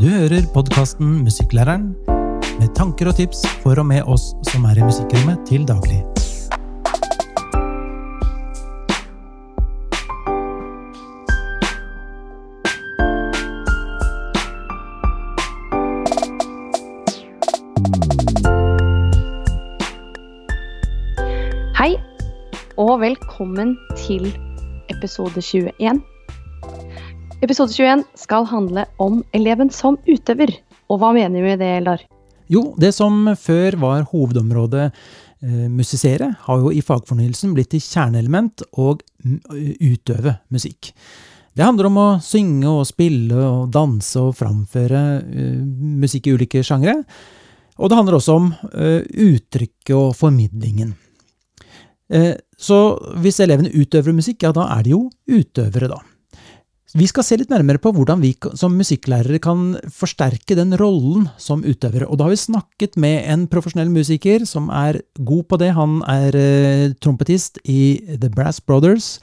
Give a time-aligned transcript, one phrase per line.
[0.00, 1.82] Du hører podkasten Musikklæreren,
[2.60, 5.98] med tanker og tips for og med oss som er i musikkrommet til daglig.
[21.76, 21.92] Hei,
[22.80, 24.32] og velkommen til
[24.96, 26.00] episode 21.
[27.40, 30.52] Episode 21 skal handle om eleven som utøver.
[30.92, 32.04] Og hva mener vi med det, Eldar?
[32.50, 38.64] Jo, det som før var hovedområdet eh, musisere, har jo i fagfornyelsen blitt til kjerneelement
[38.82, 40.92] og utøve musikk.
[41.56, 45.00] Det handler om å synge og spille og danse og framføre
[46.00, 47.00] musikk i ulike sjangre.
[47.80, 50.92] Og det handler også om uttrykket og formidlingen.
[52.12, 52.76] Eh, Så
[53.22, 56.02] hvis elevene utøver musikk, ja, da er de jo utøvere, da.
[56.90, 61.62] Vi skal se litt nærmere på hvordan vi som musikklærere kan forsterke den rollen som
[61.62, 62.08] utøvere.
[62.10, 65.68] Og da har vi snakket med en profesjonell musiker som er god på det.
[65.76, 69.20] Han er eh, trompetist i The Brass Brothers.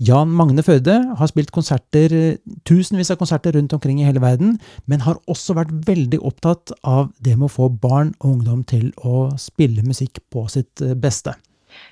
[0.00, 4.56] Jan Magne Førde har spilt konserter, eh, tusenvis av konserter rundt omkring i hele verden,
[4.88, 8.94] men har også vært veldig opptatt av det med å få barn og ungdom til
[9.04, 11.36] å spille musikk på sitt eh, beste.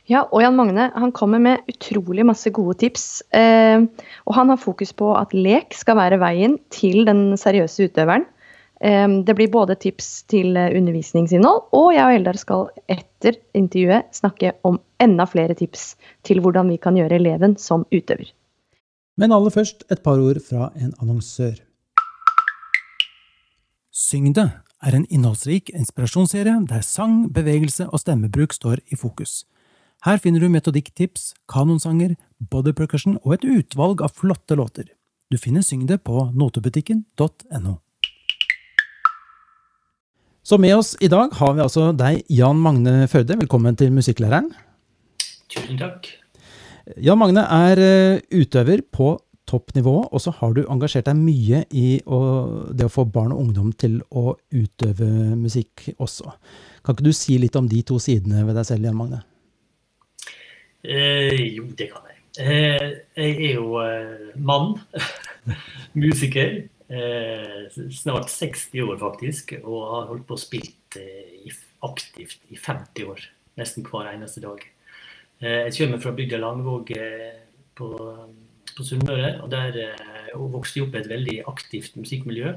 [0.08, 3.20] Ja, og Jan Magne han kommer med utrolig masse gode tips.
[3.36, 3.84] Eh,
[4.24, 8.24] og han har fokus på at lek skal være veien til den seriøse utøveren.
[8.80, 14.08] Eh, det blir både tips til eh, undervisningsinnhold, og jeg og Eldar skal etter intervjuet
[14.16, 15.92] snakke om enda flere tips
[16.26, 18.30] til hvordan vi kan gjøre eleven som utøver.
[19.18, 21.58] Men aller først et par ord fra en annonsør.
[23.90, 24.46] Syng det
[24.78, 29.42] er en innholdsrik inspirasjonsserie der sang, bevegelse og stemmebruk står i fokus.
[30.06, 34.92] Her finner du metodikktips, kanonsanger, body percussion og et utvalg av flotte låter.
[35.26, 37.72] Du finner Syng det på notebutikken.no.
[40.46, 43.34] Så med oss i dag har vi altså deg, Jan Magne Førde.
[43.40, 44.52] Velkommen til Musikklæreren.
[45.50, 46.06] Tusen takk.
[47.02, 49.16] Jan Magne er eh, utøver på
[49.50, 52.20] toppnivå, og så har du engasjert deg mye i å,
[52.70, 56.30] det å få barn og ungdom til å utøve musikk også.
[56.86, 59.24] Kan ikke du si litt om de to sidene ved deg selv, Jan Magne?
[60.88, 62.18] Eh, jo, det kan jeg.
[62.40, 64.78] Eh, jeg er jo eh, mann.
[66.00, 66.62] Musiker.
[66.88, 69.52] Eh, snart 60 år, faktisk.
[69.60, 73.26] Og har holdt på og spilt eh, aktivt i 50 år.
[73.60, 74.64] Nesten hver eneste dag.
[75.42, 76.94] Eh, jeg kommer fra bygda Langvåg
[77.76, 77.90] på,
[78.72, 79.34] på Sunnmøre.
[79.44, 79.76] Og der
[80.38, 82.56] vokste jeg opp i et veldig aktivt musikkmiljø.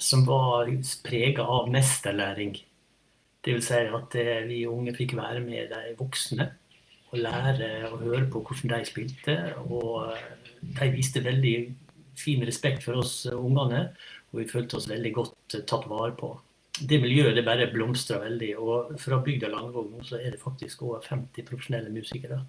[0.00, 0.70] Som var
[1.04, 2.54] prega av mesterlæring.
[3.44, 6.48] Det vil si at eh, vi unge fikk være med de voksne
[7.12, 9.36] og lære å høre på hvordan de spilte.
[9.68, 10.22] Og eh,
[10.80, 11.54] de viste veldig
[12.18, 13.88] fin respekt for oss eh, ungene,
[14.32, 16.32] og vi følte oss veldig godt tatt vare på.
[16.74, 18.54] Det miljøet det bare blomstra veldig.
[18.58, 22.40] Og fra bygda Langvåg nå så er det faktisk over 50 profesjonelle musikere.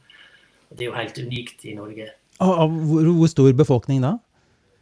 [0.69, 2.07] Og det er jo helt unikt i Norge.
[2.39, 4.15] Hvor, hvor stor befolkning da?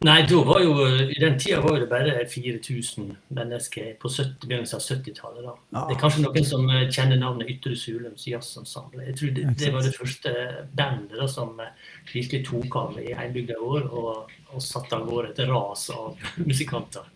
[0.04, 0.42] Nei, jo,
[0.84, 5.46] I den tida var det bare 4000 mennesker på 70, begynnelsen av 70-tallet.
[5.46, 5.84] Ja.
[5.88, 9.06] Det er kanskje noen som eh, kjenner navnet Ytre Sulums jazzensemble.
[9.06, 10.34] Jeg tror det, det var det første
[10.76, 11.72] bandet da, som eh,
[12.12, 17.08] virkelig tok av i heimbygda vår og, og satte av gårde et ras av musikanter.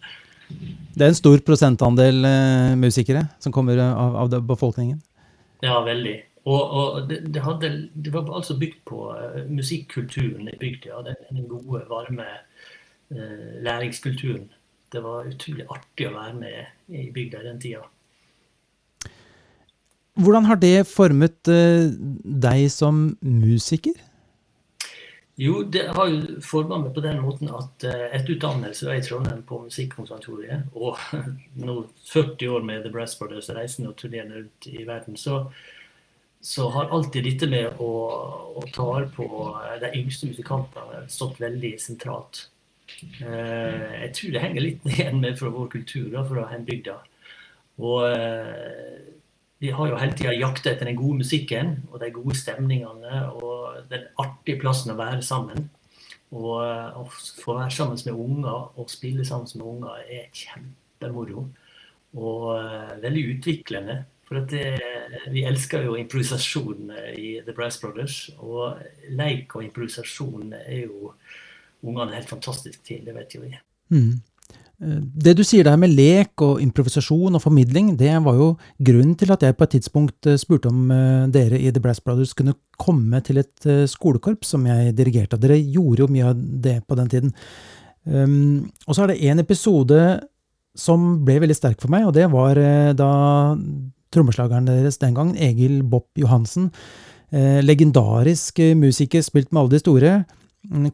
[0.48, 4.97] Det er en stor prosentandel uh, musikere som kommer av, av befolkningen.
[5.60, 6.16] Ja, veldig.
[6.48, 11.03] Og, og det, det, hadde, det var altså bygd på uh, musikkulturen i bygda.
[11.04, 12.25] Den, den gode, varme
[13.08, 14.48] læringskulturen.
[14.92, 17.86] Det var utrolig artig å være med i bygda i den tida.
[20.19, 21.92] Hvordan har det formet eh,
[22.42, 23.94] deg som musiker?
[25.38, 29.04] Jo, det har jo forma meg på den måten at eh, etter utdannelse da i
[29.06, 30.98] Trondheim på Musikkonservatoriet, og
[31.68, 31.76] nå
[32.10, 35.44] 40 år med The Brass Brothers, reisende og turnerende rundt i verden, så,
[36.42, 37.92] så har alltid dette med å,
[38.58, 39.28] å ta vare på
[39.62, 42.48] eh, de yngste musikantene stått veldig sentralt.
[42.96, 46.96] Eh, jeg tror det henger litt igjen med fra vår kultur, da, fra hjembygda.
[47.84, 49.14] Og eh,
[49.62, 53.88] vi har jo hele tida jakta etter den gode musikken og de gode stemningene og
[53.90, 55.68] den artige plassen å være sammen.
[56.34, 61.48] Og eh, å få være sammen med unger og spille sammen med unger er kjempemoro.
[62.18, 62.46] Og
[63.02, 63.98] veldig utviklende.
[64.28, 64.78] For det,
[65.32, 68.16] vi elsker jo improvisasjon i The Brass Brothers.
[68.40, 68.80] Og
[69.16, 71.12] leik og improvisasjon er jo
[71.84, 73.54] ungene helt fantastisk til, det vet jo vi.
[73.95, 74.21] Mm.
[74.78, 78.48] Eh, Det du sier der med lek og improvisasjon og formidling, det var jo
[78.78, 82.01] grunnen til at jeg på et tidspunkt eh, spurte om eh, dere i The Brass
[82.01, 85.39] Brothers kunne komme til et skolekorps som jeg dirigerte.
[85.41, 87.33] Dere gjorde jo mye av det på den tiden.
[88.09, 89.98] Um, og så er det en episode
[90.78, 92.57] som ble veldig sterk for meg, og det var
[92.95, 93.10] da
[94.15, 96.71] trommeslageren deres den gangen, Egil Bopp Johansen,
[97.34, 100.13] legendarisk musiker, spilt med alle de store,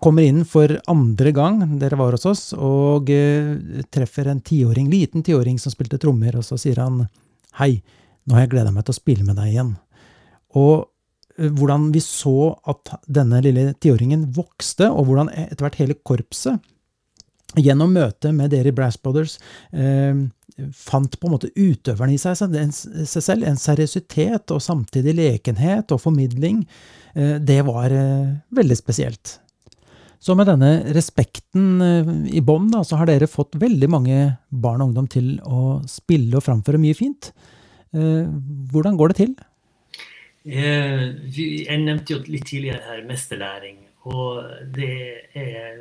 [0.03, 5.25] kommer inn for andre gang, dere var hos oss, og uh, treffer en tiåring, liten
[5.27, 7.05] tiåring som spilte trommer, og så sier han
[7.61, 7.79] hei,
[8.25, 9.75] nå har jeg gleda meg til å spille med deg igjen.
[10.59, 10.91] Og
[11.35, 16.63] hvordan vi så at denne lille tiåringen vokste, og hvordan etter hvert hele korpset
[17.59, 19.37] gjennom møtet med dere i Brass Brothers
[19.71, 20.15] eh,
[20.75, 26.03] fant på en måte utøveren i seg, seg selv en seriøsitet og samtidig lekenhet og
[26.03, 26.63] formidling.
[27.15, 29.39] Eh, det var eh, veldig spesielt.
[30.25, 34.91] Så med denne respekten eh, i bånn, så har dere fått veldig mange barn og
[34.91, 37.29] ungdom til å spille og framføre mye fint.
[37.93, 38.25] Eh,
[38.73, 39.35] hvordan går det til?
[40.49, 43.83] Eh, jeg nevnte jo litt tidligere her mesterlæring.
[44.09, 44.97] Og det
[45.37, 45.79] er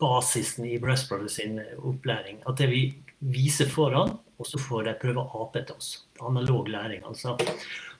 [0.00, 2.42] basisen i Brass Brothers sin opplæring.
[2.48, 2.82] At det vi
[3.18, 5.94] viser foran, og så får de prøve å ape etter oss.
[6.24, 7.34] Analog læring, altså.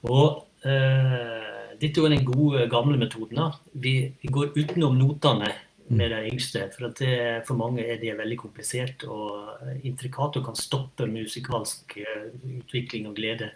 [0.04, 3.40] Og eh, dette er den gode, gamle metoden.
[3.72, 5.50] Vi, vi går utenom notene
[5.88, 6.66] med de yngste.
[6.75, 12.26] For det, for mange er det veldig komplisert og intrikat og kan stoppe musikalsk eh,
[12.58, 13.52] utvikling og glede.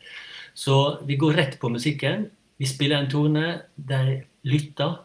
[0.55, 2.29] Så vi går rett på musikken.
[2.61, 3.47] Vi spiller en tone.
[3.77, 4.97] De lytter,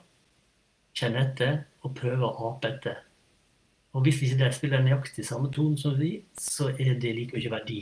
[0.97, 3.03] kjenner etter og prøver å ape etter.
[3.97, 7.49] Og hvis ikke de spiller nøyaktig samme tone som vi, så er det like mye
[7.49, 7.79] verdi.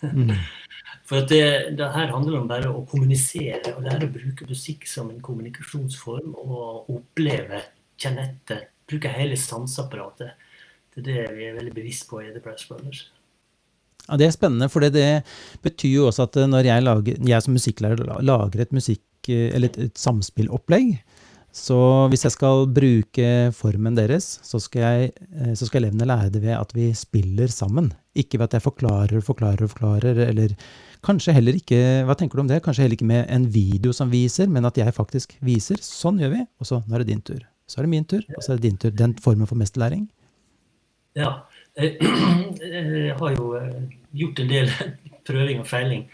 [0.00, 0.32] Mm.
[1.08, 5.10] For det, det, her handler om bare å kommunisere og lære å bruke musikk som
[5.12, 7.62] en kommunikasjonsform og oppleve,
[8.00, 8.66] kjenne etter.
[8.88, 10.36] Bruke hele sanseapparatet.
[10.96, 13.06] Det er det vi er veldig bevisst på i The Press Brothers.
[14.06, 15.06] Ja, Det er spennende, for det
[15.64, 19.80] betyr jo også at når jeg, lager, jeg som musikklærer lager et musikk, eller et,
[19.90, 20.94] et samspillopplegg,
[21.58, 21.78] så
[22.12, 26.42] hvis jeg skal bruke formen deres, så skal, jeg, eh, så skal, elevene lære det
[26.44, 27.90] ved at vi spiller sammen.
[28.18, 30.54] Ikke ved at jeg forklarer og forklarer og forklarer, eller
[31.04, 32.62] kanskje heller ikke Hva tenker du om det?
[32.64, 35.82] Kanskje heller ikke med en video som viser, men at jeg faktisk viser.
[35.84, 37.44] Sånn gjør vi, og så nå er det din tur.
[37.68, 38.94] Så er det min tur, og så er det din tur.
[38.96, 40.08] Den formen for mesterlæring.
[41.18, 41.44] Ja.
[41.78, 43.86] Jeg har jo eh,
[44.18, 44.72] gjort en del
[45.28, 46.08] prøving og feiling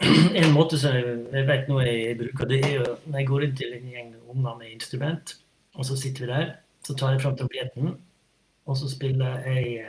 [0.40, 3.56] en måte som jeg, vet nå jeg bruker, det er jo når jeg går inn
[3.58, 5.34] til en gjeng unger med instrument,
[5.76, 6.54] og så sitter vi der,
[6.86, 7.96] så tar jeg fram trompeten,
[8.66, 9.82] og så spiller jeg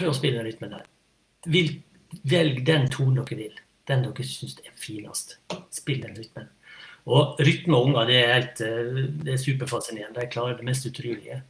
[0.00, 0.84] Prøv å spille den rytmen der.
[2.30, 3.56] velg den tonen dere vil.
[3.88, 5.38] Den dere syns er finest.
[5.74, 6.46] Spill den rytmen.
[7.10, 10.20] Og rytme og unger det er, helt, eh, det er superfascinerende.
[10.20, 11.40] De klarer det mest utrolige.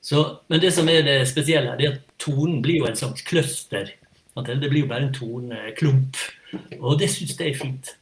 [0.00, 3.90] Så, men det som er det spesielle, er at tonen blir jo en slags cluster.
[4.40, 6.16] Det blir jo bare en toneklump.
[6.80, 7.94] Og det syns jeg er fint.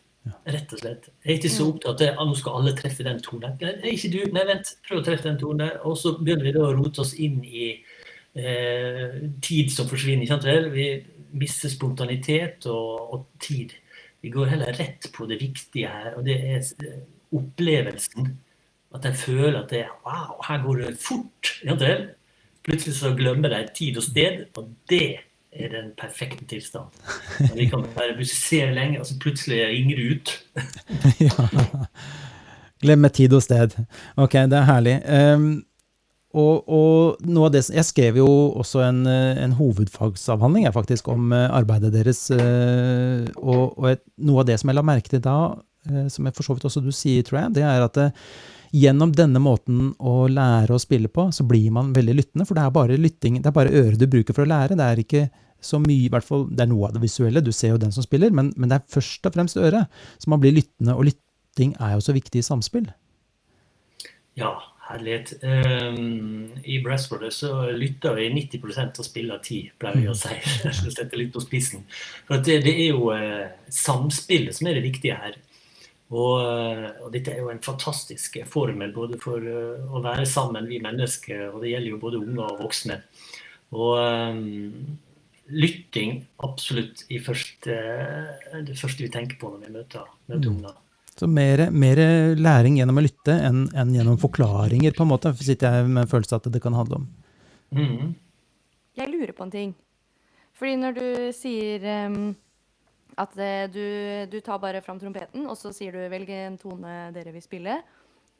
[0.49, 1.09] Rett og slett.
[1.25, 3.56] Jeg er ikke så opptatt av at nå skal alle treffe den tonen.
[3.61, 4.19] Nei, ikke du.
[4.35, 4.75] Nei, vent.
[4.87, 5.77] Prøv å treffe den tonen.
[5.89, 10.27] Og så begynner vi da å rote oss inn i eh, tid som forsvinner.
[10.27, 10.75] Ikke sant?
[10.75, 10.89] Vi
[11.39, 13.75] mister spontanitet og, og, tid.
[14.25, 16.62] Vi går heller rett på det viktige her, og det er
[17.39, 18.33] opplevelsen
[18.99, 21.53] at jeg føler at det, wow, her går det fort.
[22.69, 25.17] Plutselig så glemmer de tid og sted, og det
[25.53, 26.91] er den perfekte tilstand.
[27.56, 30.35] Vi kan bare musisere lenge, og så plutselig ringer det ut.
[31.27, 31.47] ja.
[32.83, 33.75] Glemme tid og sted.
[34.17, 34.99] Ok, det er herlig.
[35.09, 35.49] Um,
[36.37, 38.28] og, og, noe av det, Jeg skrev jo
[38.61, 42.28] også en, en hovedfagsavhandling jeg, faktisk, om eh, arbeidet deres.
[42.31, 45.38] Uh, og, og et, noe av det som jeg la merke til da,
[46.12, 48.28] som jeg for så vidt også du sier, tror jeg, det er at uh,
[48.75, 52.46] gjennom denne måten å lære å spille på, så blir man veldig lyttende.
[52.48, 54.78] For det er bare lytting, det er bare øret du bruker for å lære.
[54.78, 55.25] Det er ikke
[55.60, 57.94] så mye, i hvert fall, det er noe av det visuelle, du ser jo den
[57.94, 59.90] som spiller, men, men det er først og fremst øret.
[60.22, 62.87] Så man blir lyttende, og lytting er jo så viktig i samspill.
[64.38, 64.52] Ja,
[64.88, 65.32] herlighet.
[65.42, 70.37] Um, I Brass Brothers så lytter vi 90% av spiller 10, pleier vi å si.
[70.62, 71.84] Jeg å sette litt på spissen.
[72.28, 75.37] For det, det, er jo uh, samspillet som er det viktige her.
[76.09, 80.69] Og, eh, og, dette er jo en fantastisk formel både for uh, å være sammen,
[80.71, 82.97] vi mennesker, og det gjelder jo både unge og voksne.
[83.77, 84.97] Og um,
[85.53, 87.77] lytting absolutt i første,
[88.65, 90.57] det første vi tenker på når vi møter, møter mm.
[90.57, 90.81] unger.
[91.19, 92.00] Så mer, mer,
[92.38, 96.12] læring gjennom å lytte enn, enn, gjennom forklaringer, på en måte, sitter jeg med en
[96.12, 97.09] følelse at det kan handle om.
[97.75, 98.12] Mm.
[98.97, 99.73] Jeg lurer på en ting.
[100.57, 102.21] Fordi når du sier um
[103.17, 103.85] at eh, du,
[104.31, 107.81] du, tar bare fram trompeten, og så sier du 'velg en tone dere vil spille'.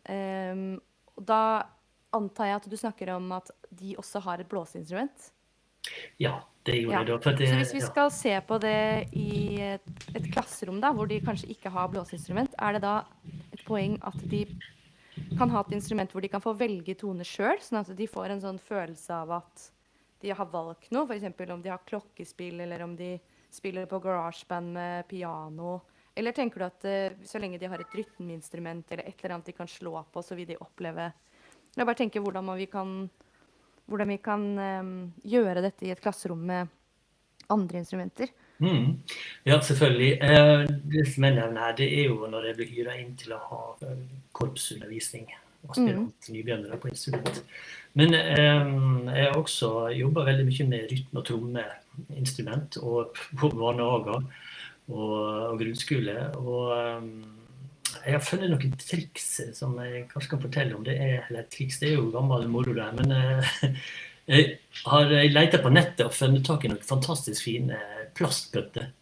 [0.09, 0.79] Um,
[1.19, 1.67] da
[2.15, 5.33] antar jeg at du snakker om at de også har et blåseinstrument?
[6.21, 7.05] Ja, det gjorde ja.
[7.19, 7.33] da.
[7.37, 11.21] Det, så hvis vi skal se på det i et, et, klasserom da, hvor de
[11.25, 12.97] kanskje ikke har blåseinstrument, er det da
[13.53, 14.45] et poeng at de
[15.39, 18.35] kan ha et instrument hvor de kan få velge tone sjøl, sånn at de får
[18.35, 19.69] en sånn følelse av at
[20.23, 21.07] de har valgt noe.
[21.07, 21.51] F.eks.
[21.53, 23.17] om de har klokkespill, eller om de
[23.51, 25.79] spiller på garageband med piano.
[26.19, 29.53] Eller tenker du at uh, så lenge de har et rytmeinstrument eller et eller annet
[29.53, 31.13] de kan slå på, så vil de oppleve
[31.77, 32.93] Jeg bare tenker hvordan vi kan,
[33.87, 36.75] hvordan vi kan um, gjøre dette i et klasserom med
[37.49, 38.33] andre instrumenter.
[38.59, 38.99] Mm.
[39.45, 40.13] Ja, selvfølgelig.
[40.23, 43.35] Eh, det som jeg nevner her, det er jo når jeg blir hyra inn til
[43.37, 44.01] å ha eh,
[44.33, 45.29] korpsundervisning.
[45.69, 46.33] Aspirant mm.
[46.35, 47.43] nybegynnere på instrument.
[47.99, 51.27] Men eh, jeg har også jobba veldig mye med rytme- og
[51.99, 54.23] trommeinstrument og på barnehager
[54.89, 55.15] og,
[55.53, 56.17] og grunnskole.
[56.39, 57.25] Og um,
[58.05, 60.85] jeg har funnet noen triks som jeg kanskje kan fortelle om.
[60.85, 62.89] Det er, eller triks, det er jo gammel moro det.
[63.01, 63.73] Men uh,
[64.29, 67.81] jeg har leita på nettet og funnet tak i noen fantastisk fine
[68.19, 68.93] plastbøtter.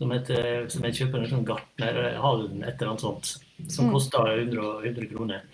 [0.00, 3.36] Som, heter, som jeg kjøper en sånn Gartnerhallen, et eller annet sånt.
[3.70, 3.92] Som mm.
[3.94, 5.44] koster 100, 100 kroner.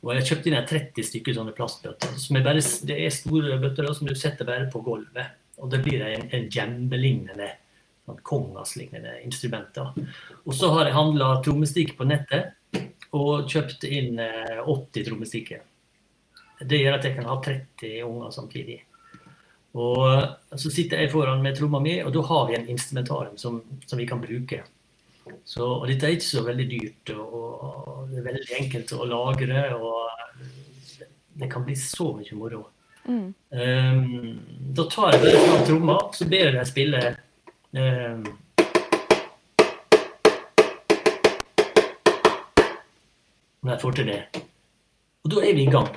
[0.00, 2.14] Og jeg kjøpte inn 30 stykker sånne plastbøtter.
[2.22, 5.39] Som er bare, det er store bøtter som du setter bare på gulvet.
[5.60, 7.50] Og det blir en, en djembelignende
[8.10, 9.92] sånn kongaslignende instrumenter.
[10.44, 12.56] Og så har jeg handla trommestikk på nettet
[13.16, 15.62] og kjøpt inn 80 eh, trommestikker.
[16.60, 18.80] Det gjør at jeg kan ha 30 unger samtidig.
[19.78, 20.26] Og eh,
[20.56, 23.98] så sitter jeg foran med tromma mi, og da har vi en instrumentarium som, som
[23.98, 24.62] vi kan bruke.
[25.44, 29.06] Så, og dette er ikke så veldig dyrt, og, og, det er veldig enkelt å
[29.08, 29.64] lagre.
[29.78, 29.98] Og
[31.40, 32.64] det kan bli så mye moro.
[33.08, 33.32] Mm.
[33.50, 34.04] Um,
[34.76, 37.02] da tar jeg bare fram tromma, så ber jeg dem spille
[37.70, 38.24] Um,
[43.62, 44.42] når jeg får til det.
[45.22, 45.92] Og da er vi i gang.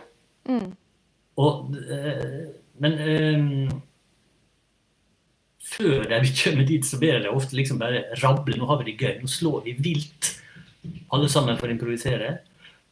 [0.45, 0.75] Mm.
[1.41, 2.43] Og, uh,
[2.83, 3.81] men um,
[5.65, 8.57] før jeg kommer dit, så ber jeg ofte liksom bare rable.
[8.57, 9.15] Nå har vi det gøy.
[9.23, 10.35] Nå slår vi vilt.
[11.15, 12.35] Alle sammen for å improvisere.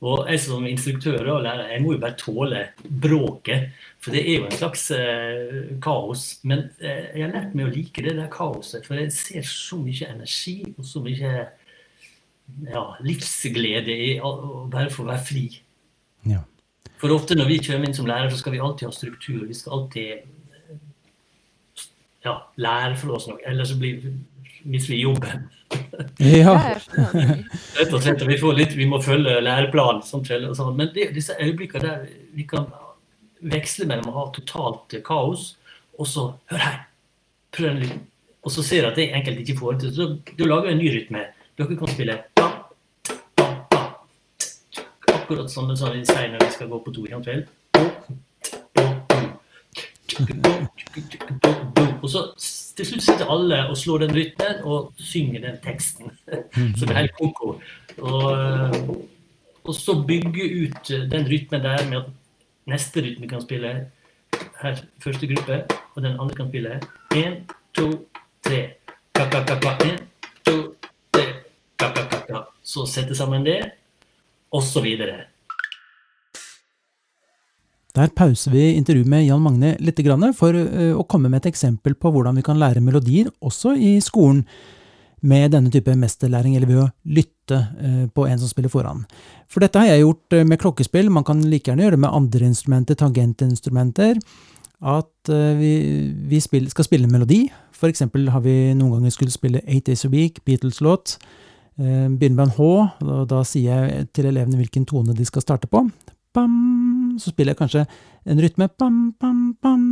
[0.01, 2.61] Og jeg som instruktør og lærer, jeg må jo bare tåle
[3.03, 3.69] bråket.
[4.01, 6.23] For det er jo en slags eh, kaos.
[6.49, 8.87] Men eh, jeg har lært meg å like det der kaoset.
[8.87, 11.33] For jeg ser så mye energi og så mye
[12.71, 15.45] ja, livsglede i å bare få være fri.
[16.25, 16.41] Ja.
[17.01, 19.45] For ofte når vi kommer inn som lærer, så skal vi alltid ha struktur.
[19.45, 20.09] Vi skal alltid
[22.25, 23.41] ja, lære for oss noe.
[23.45, 24.01] Ellers så blir
[24.65, 25.45] mister vi jobben.
[26.21, 26.53] Ja.
[27.77, 28.21] Rett og slett.
[28.27, 30.03] Vi, litt, vi, må følge læreplanen.
[30.05, 30.77] Sånn, sånt.
[30.77, 32.05] Men det, disse øyeblikkene der
[32.37, 32.67] vi kan
[33.41, 35.55] veksle mellom å ha totalt kaos,
[35.97, 36.79] og så Hør her!
[37.51, 37.95] Prøv en lyd.
[38.41, 39.91] Og så ser jeg at det enkelte ikke får til.
[39.95, 40.03] Så
[40.37, 41.25] du lager en ny rytme.
[41.59, 42.15] Dere kan spille
[45.11, 47.01] akkurat som en sånn, sånn vi sier når vi skal gå på to.
[52.01, 52.23] Og så
[52.81, 56.11] til slutt sitter alle og slår den rytmen og synger den teksten.
[56.77, 57.55] Så det er helt koko.
[58.01, 58.77] Og, eh,
[59.63, 62.07] og, så bygge ut den rytmen der med at
[62.71, 63.73] neste rytme kan spille
[64.61, 65.59] her første gruppe,
[65.95, 66.79] og den andre kan spille
[67.13, 67.41] én,
[67.77, 67.91] to,
[68.41, 68.61] tre.
[69.13, 69.75] Ka-ka-ka-ka.
[69.85, 69.99] Én,
[70.45, 70.55] to,
[71.13, 71.25] tre.
[71.77, 72.45] Ka-ka-ka-ka.
[72.63, 73.59] Så sette sammen det,
[74.51, 75.27] og så videre.
[77.95, 79.99] Der pauser vi intervjuet med Jan Magne litt
[80.37, 83.99] for eh, å komme med et eksempel på hvordan vi kan lære melodier også i
[83.99, 84.45] skolen
[85.21, 89.03] med denne type mesterlæring, eller ved å lytte eh, på en som spiller foran.
[89.47, 92.15] For dette har jeg gjort eh, med klokkespill, man kan like gjerne gjøre det med
[92.15, 94.23] andre instrumenter, tangentinstrumenter.
[94.81, 95.75] At vi,
[96.25, 97.43] vi spill, skal spille en melodi.
[97.77, 101.19] For eksempel har vi noen ganger skulle spille Eight Days a Week, Beatles-låt.
[101.77, 102.69] Begynner med en H,
[103.05, 105.83] og da sier jeg til elevene hvilken tone de skal starte på.
[106.33, 106.57] Bam,
[107.19, 107.85] så spiller jeg kanskje
[108.29, 109.85] en rytme, bam, bam, bam,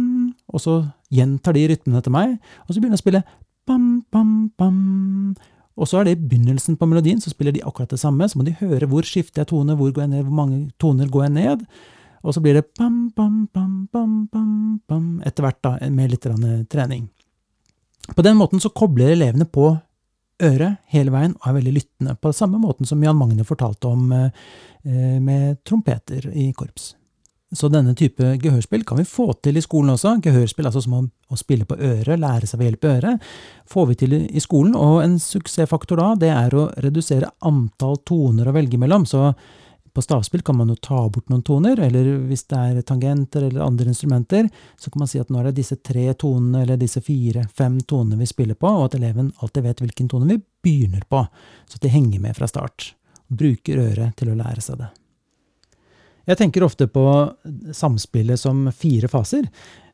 [0.54, 0.80] og så
[1.12, 2.36] gjentar de rytmene til meg,
[2.66, 3.24] og så begynner jeg å spille
[3.70, 5.36] bam, bam, bam.
[5.80, 8.28] Og så er det i begynnelsen på melodien, så spiller de akkurat det samme.
[8.28, 11.08] Så må de høre hvor skifter jeg tone, hvor går jeg ned, hvor mange toner
[11.08, 11.64] går jeg ned.
[12.20, 16.28] Og så blir det bam, bam, bam, bam, bam, bam, etter hvert, da, med litt
[16.72, 17.08] trening.
[18.12, 19.72] På den måten så kobler elevene på
[20.44, 24.12] øret hele veien og er veldig lyttende, på samme måten som Jan Magne fortalte om
[24.16, 24.32] eh,
[25.20, 26.94] med trompeter i korps.
[27.56, 30.20] Så denne type gehørspill kan vi få til i skolen også.
[30.22, 31.00] Gehørspill altså som å,
[31.34, 33.32] å spille på øret, lære seg ved hjelp av øret,
[33.70, 34.76] får vi til i skolen.
[34.78, 39.08] Og en suksessfaktor da, det er å redusere antall toner å velge mellom.
[39.10, 39.32] Så
[39.94, 43.66] på stavspill kan man jo ta bort noen toner, eller hvis det er tangenter eller
[43.66, 44.46] andre instrumenter,
[44.78, 48.22] så kan man si at nå er det disse tre tonene eller disse fire-fem tonene
[48.22, 51.26] vi spiller på, og at eleven alltid vet hvilken tone vi begynner på,
[51.66, 52.94] så at de henger med fra start.
[53.28, 54.94] Bruker øret til å lære seg det.
[56.30, 57.04] Jeg tenker ofte på
[57.74, 59.48] samspillet som fire faser.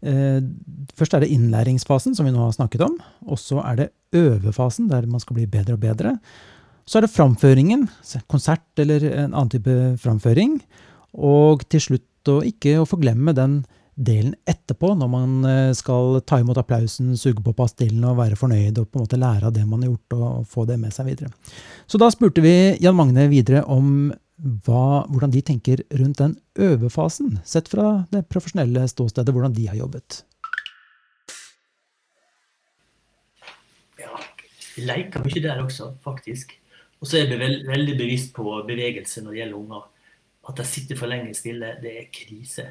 [0.03, 0.41] Eh,
[0.97, 2.97] først er det innlæringsfasen, som vi nå har snakket om.
[3.29, 6.17] Og så er det øvefasen, der man skal bli bedre og bedre.
[6.85, 7.87] Så er det framføringen,
[8.29, 10.59] konsert eller en annen type framføring.
[11.15, 13.63] Og til slutt å ikke å forglemme den
[13.95, 18.81] delen etterpå, når man eh, skal ta imot applausen, suge på pastillen og være fornøyd
[18.81, 21.07] og på en måte lære av det man har gjort og få det med seg
[21.07, 21.31] videre.
[21.87, 27.39] Så da spurte vi Jan Magne videre om hva, hvordan de tenker rundt den øvefasen,
[27.47, 30.21] sett fra det profesjonelle ståstedet, hvordan de har jobbet.
[34.01, 34.11] Ja,
[34.77, 36.57] leker mye der også, faktisk.
[36.99, 39.85] Og så er veld, veldig bevisst på bevegelse når det gjelder unger.
[40.45, 42.67] At de sitter for lenge stille, det er krise.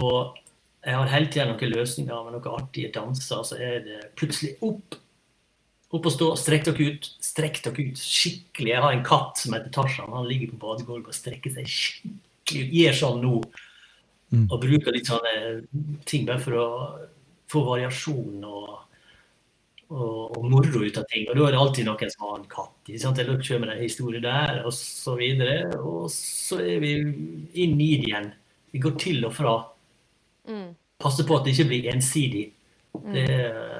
[0.00, 0.36] Og
[0.84, 3.44] jeg har hele tida noen løsninger med noen artige danser.
[3.46, 4.96] Så er det plutselig opp,
[5.90, 7.08] opp og stå, strekk dere ut.
[7.24, 8.74] Strekk dere ut skikkelig.
[8.74, 10.12] Jeg har en katt som heter Tarzan.
[10.14, 12.76] Han ligger på badegulvet og strekker seg skikkelig ut.
[12.80, 13.40] Gjør sånn nå.
[14.30, 14.44] Mm.
[14.46, 15.32] Og bruker litt sånne
[16.06, 16.68] ting bare for å
[17.50, 18.68] få variasjon og,
[19.90, 21.26] og, og moro ut av ting.
[21.26, 22.76] Og da er det alltid noen som har en katt.
[22.86, 23.18] Ikke sant?
[23.18, 25.56] Eller kommer det en historie der, og så videre.
[25.80, 26.94] Og så er vi
[27.64, 28.30] inn i det igjen.
[28.70, 29.56] Vi går til og fra.
[30.46, 30.70] Mm.
[31.02, 32.46] Passer på at det ikke blir ensidig.
[32.94, 33.12] Mm.
[33.14, 33.26] Det,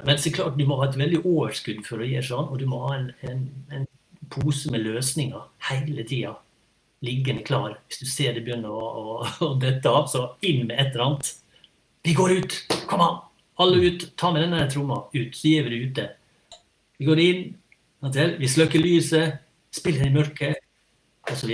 [0.05, 2.67] men så klart, du må ha et veldig overskudd for å gjøre sånn, og du
[2.69, 3.43] må ha en, en,
[3.75, 3.89] en
[4.31, 6.37] pose med løsninger hele tida
[7.05, 7.75] liggende klar.
[7.89, 11.07] Hvis du ser det begynner å, å, å dette av, så inn med et eller
[11.07, 11.35] annet.
[12.05, 12.57] Vi går ut!
[12.89, 13.21] Kom an!
[13.61, 14.07] Alle ut!
[14.17, 16.07] Ta med denne tromma ut, så gir vi det ute.
[17.01, 17.45] Vi går inn,
[18.39, 19.41] vi slukker lyset,
[19.73, 20.61] spiller i mørket,
[21.29, 21.51] osv.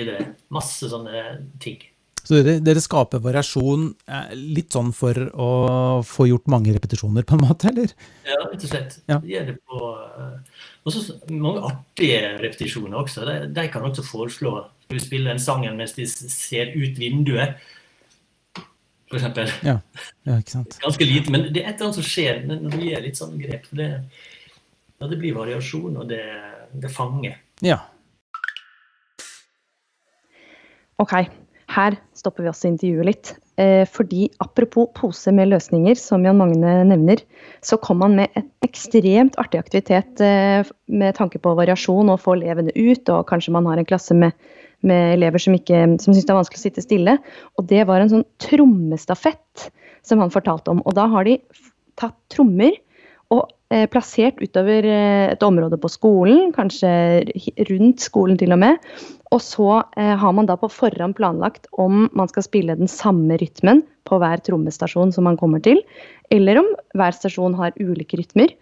[0.54, 1.24] Masse sånne
[1.64, 1.80] ting.
[2.28, 5.52] Så dere, dere, skaper variasjon eh, litt sånn for å
[6.04, 7.94] få gjort mange repetisjoner, på en måte, eller?
[8.28, 8.98] Ja, rett og slett.
[9.08, 9.22] Ja.
[9.24, 13.24] Det gjør det på uh, også mange artige repetisjoner også.
[13.30, 14.54] De, de kan også foreslå
[14.88, 17.64] Skal du spille den sangen mens de ser ut vinduet,
[19.08, 19.48] for eksempel.
[19.64, 19.80] Ja.
[20.28, 20.78] ja, ikke sant.
[20.84, 23.40] Ganske lite, men det er et eller annet som skjer når du gjør litt sånn
[23.40, 23.72] grep.
[23.72, 23.92] Det,
[25.00, 26.24] ja, det blir variasjon, og det,
[26.76, 27.40] det fanger.
[27.64, 27.86] Ja.
[31.00, 31.14] Ok,
[31.78, 33.32] her stopper vi også intervjuet litt.
[33.62, 37.22] Eh, fordi apropos pose med løsninger, som Jan Magne nevner,
[37.66, 42.38] så kom han med en ekstremt artig aktivitet eh, med tanke på variasjon og få
[42.38, 44.36] elevene ut, og kanskje man har en klasse med,
[44.86, 47.18] med elever som, ikke, som syns det er vanskelig å sitte stille.
[47.58, 49.70] Og det var en sånn trommestafett
[50.06, 50.84] som han fortalte om.
[50.86, 51.40] Og da har de
[51.98, 52.78] tatt trommer
[53.34, 56.90] og eh, plassert utover et område på skolen, kanskje
[57.68, 58.92] rundt skolen til og med.
[59.36, 63.38] Og så eh, har man da på forhånd planlagt om man skal spille den samme
[63.42, 65.82] rytmen på hver trommestasjon som man kommer til,
[66.32, 68.54] eller om hver stasjon har ulike rytmer.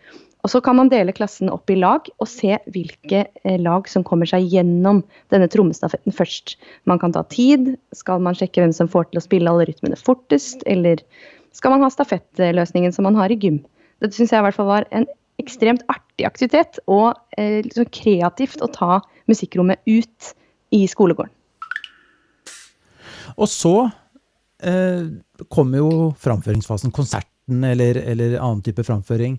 [0.45, 4.05] Og så kan man dele klassen opp i lag og se hvilke eh, lag som
[4.05, 5.01] kommer seg gjennom
[5.33, 6.53] denne trommestafetten først.
[6.89, 7.73] Man kan ta tid.
[7.97, 11.01] Skal man sjekke hvem som får til å spille alle rytmene fortest, eller
[11.55, 13.61] skal man ha stafettløsningen som man har i gym?
[14.03, 15.07] Dette syns jeg i hvert fall var en
[15.41, 18.99] ekstremt artig aktivitet, og eh, liksom kreativt å ta
[19.29, 20.35] musikkrommet ut
[20.73, 21.33] i skolegården.
[23.35, 23.75] Og så
[24.63, 25.07] eh,
[25.51, 29.37] kommer jo framføringsfasen, konserten eller, eller annen type framføring.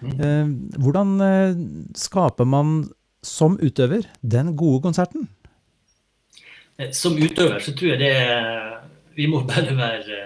[0.00, 0.14] Mm.
[0.20, 1.62] Eh, hvordan eh,
[1.98, 2.82] skaper man
[3.24, 5.28] som utøver den gode konserten?
[6.78, 8.14] Eh, som utøver så tror jeg det
[9.18, 10.18] Vi må bare være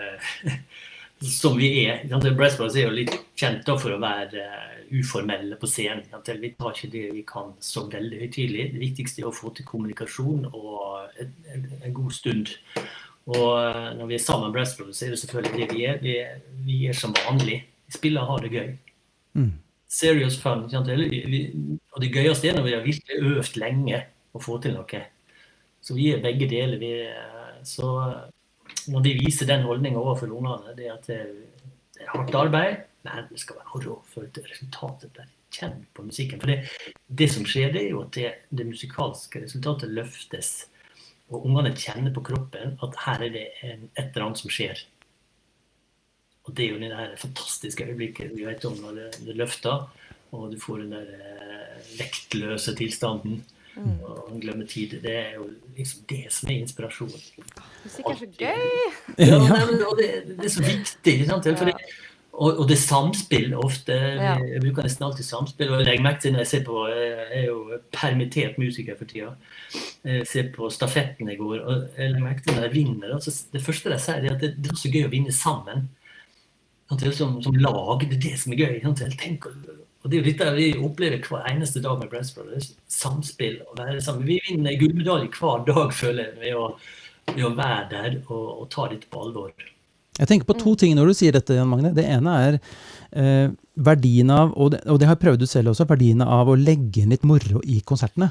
[1.39, 2.03] som vi er.
[2.37, 6.05] Brass er jo litt kjent for å være uh, uformelle på scenen.
[6.41, 8.69] Vi tar ikke det vi kan så veldig høytidelig.
[8.75, 12.53] Det viktigste er å få til kommunikasjon og en, en, en god stund.
[13.31, 16.01] Og uh, når vi er sammen med så er det selvfølgelig det vi er.
[16.03, 16.17] Vi,
[16.67, 17.63] vi er som vanlig.
[17.87, 18.73] Vi spiller og har det gøy.
[19.39, 19.53] Mm.
[19.93, 20.67] Serious fun.
[20.67, 21.43] Vi,
[21.93, 25.03] og det gøyeste er når vi har virkelig øvd lenge å få til noe.
[25.83, 26.81] Så vi er begge deler.
[26.81, 26.95] Vi,
[27.69, 27.89] så
[28.89, 31.11] når vi viser den holdninga overfor ungene, det at
[32.03, 36.05] det, er hardt arbeid, men det skal være moro for at resultatet blir kjent på
[36.07, 36.41] musikken.
[36.43, 36.59] For det,
[37.07, 40.53] det, som skjer, det er jo at det, det musikalske resultatet løftes.
[41.33, 44.83] Og ungene kjenner på kroppen at her er det en, et eller annet som skjer.
[46.43, 49.87] Og det er jo det der fantastiske øyeblikket vi vet om når det, det løfter,
[50.33, 53.45] og du får den der eh, vektløse tilstanden.
[53.73, 54.01] Mm.
[54.05, 54.99] Og glemme tid.
[55.01, 57.15] Det er jo liksom det som er inspirasjon.
[57.85, 58.91] Musikk er så gøy!
[59.19, 61.15] Ja, og det, det, er så viktig.
[61.29, 61.75] For det,
[62.33, 63.93] og, og, det er samspill ofte.
[63.95, 64.37] Ja.
[64.41, 65.73] Jeg bruker nesten alltid samspill.
[65.77, 69.35] og Jeg merker når jeg ser på Jeg er jo permittert musiker for tida.
[70.05, 73.93] Jeg ser på stafetten i går, og jeg merker når jeg vinner altså, Det første
[73.93, 75.91] de sier, er at det, det, er så gøy å vinne sammen.
[76.93, 78.03] Som, som lag.
[78.05, 78.81] Det er det som er gøy.
[79.21, 79.47] Tenk
[80.03, 82.73] og Det er jo dette vi opplever hver eneste dag med Brass Brothers.
[82.91, 83.61] Samspill.
[83.69, 84.27] og være sammen.
[84.27, 86.65] Vi vinner gullmedalje hver dag, føler jeg, ved å,
[87.31, 89.53] ved å være der og, og, ta dette på alvor.
[90.19, 91.95] Jeg tenker på to ting når du sier dette, Jan Magne.
[91.97, 92.59] Det ene er
[93.17, 93.49] eh,
[93.81, 96.59] verdien av, og det, og det har jeg prøvd ut selv også, verdien av å
[96.59, 98.29] legge inn litt moro i konsertene.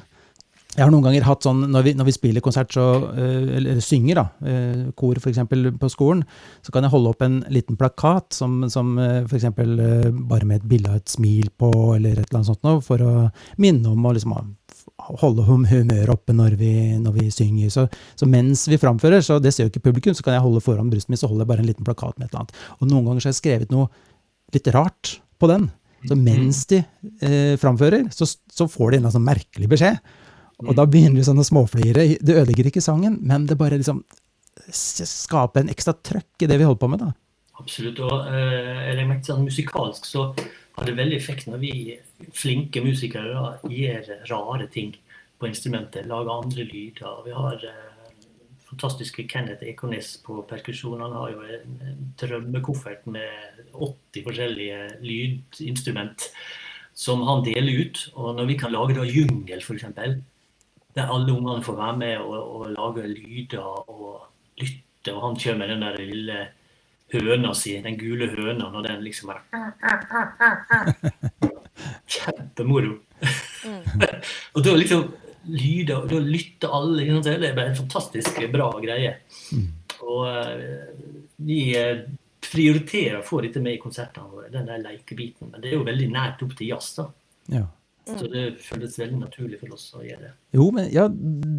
[0.75, 2.86] jeg har noen ganger hatt sånn, når vi, når vi spiller konsert, så,
[3.17, 5.41] eh, eller, synger, da, eh, kor f.eks.
[5.82, 6.21] på skolen,
[6.62, 9.49] så kan jeg holde opp en liten plakat som, som eh, f.eks.
[9.58, 13.01] Bare med et bilde av et smil på, eller et eller annet sånt noe, for
[13.01, 13.15] å
[13.58, 14.38] minne om å liksom,
[15.22, 17.74] holde hum- humøret oppe når vi, når vi synger.
[17.74, 17.88] Så,
[18.20, 20.92] så mens vi framfører, så det ser jo ikke publikum, så kan jeg holde foran
[20.92, 22.64] brystet mitt, så holder jeg bare en liten plakat med et eller annet.
[22.80, 23.90] Og noen ganger så har jeg skrevet noe
[24.56, 25.70] litt rart på den.
[26.10, 30.00] Så mens de eh, framfører, så, så får de en sånn merkelig beskjed.
[30.62, 32.06] Og da begynner de sånn å småflire.
[32.22, 34.04] Det ødelegger ikke sangen, men det bare liksom
[34.72, 37.06] skaper en ekstra trøkk i det vi holder på med.
[37.06, 37.12] da.
[37.62, 38.02] Absolutt.
[38.02, 40.28] Og eh, jeg legger sånn musikalsk så
[40.78, 41.74] har det veldig effekt når vi
[42.36, 44.95] flinke musikere gjør rare ting
[45.39, 46.07] på instrumentet.
[46.10, 47.21] Lager andre lyder.
[47.25, 47.91] Vi har eh,
[48.69, 51.01] fantastiske Kenneth Ekornes på perkusjon.
[51.01, 56.29] Han har jo en, drømmekoffert med 80 forskjellige lydinstrument
[56.93, 58.05] som han deler ut.
[58.15, 59.88] Og når vi kan lage da jungel, f.eks.,
[60.91, 64.25] der alle ungene får være med og, og lage lyder og
[64.60, 66.39] lytte, og han kjører med den der lille
[67.13, 69.41] høna si, den gule høna, når den liksom er
[72.12, 72.97] Kjempemoro.
[74.56, 75.08] og da liksom
[75.50, 77.02] lyder, og da lytter alle.
[77.02, 77.21] Liksom.
[77.26, 79.15] Det er bare en fantastisk bra greie.
[80.02, 80.65] Og eh,
[81.47, 82.04] vi eh,
[82.41, 85.52] prioriterer å få dette med i konsertene våre, den der lekebiten.
[85.52, 87.08] Men det er jo veldig nært opp til jazz, da.
[87.52, 87.65] Ja.
[88.08, 90.32] Så det føles veldig naturlig for oss å gjøre det.
[90.58, 91.06] Jo, men, ja,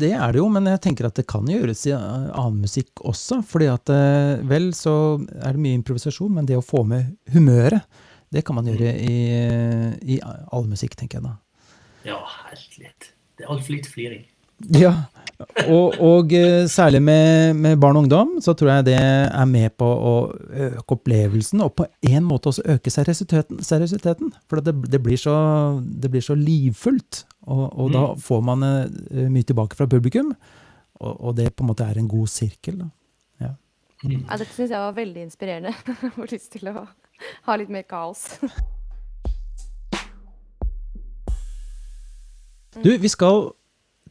[0.03, 3.05] det er det jo, men jeg tenker at det kan gjøres i eh, annen musikk
[3.07, 3.39] også.
[3.47, 4.95] fordi at eh, vel så
[5.39, 7.87] er det mye improvisasjon, men det å få med humøret,
[8.33, 9.17] det kan man gjøre i,
[10.17, 11.37] i all musikk, tenker jeg da.
[12.09, 13.13] Ja, herlighet.
[13.37, 14.25] Det er altfor lite fliring.
[14.71, 14.93] Ja,
[15.69, 19.75] og, og eh, særlig med, med barn og ungdom, så tror jeg det er med
[19.79, 20.15] på å
[20.69, 23.63] øke opplevelsen, og på en måte også øke seriøsiteten.
[23.65, 25.35] seriøsiteten for det, det, blir så,
[25.83, 30.35] det blir så livfullt, og, og da får man eh, mye tilbake fra publikum,
[31.01, 32.85] og, og det på en måte er en god sirkel.
[32.85, 32.91] Da.
[33.47, 33.55] Ja.
[34.03, 35.75] Ja, dette syns jeg var veldig inspirerende.
[36.03, 36.87] Jeg får lyst til å
[37.47, 38.33] ha litt mer kaos.
[42.83, 43.53] Du, vi skal